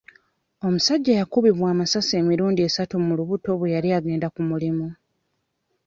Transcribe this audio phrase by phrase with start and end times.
[0.67, 4.87] Omusajja yakubibwa amasasi emirundi esatu mu lubuto bwe yali agenda ku mulimu.